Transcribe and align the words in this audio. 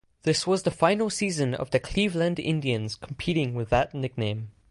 This 0.23 0.47
was 0.47 0.63
the 0.63 0.71
final 0.71 1.11
season 1.11 1.53
of 1.53 1.69
the 1.69 1.79
Cleveland 1.79 2.39
Indians 2.39 2.95
competing 2.95 3.53
with 3.53 3.69
that 3.69 3.93
nickname. 3.93 4.49